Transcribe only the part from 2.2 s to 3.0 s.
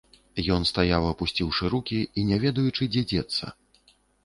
не ведаючы,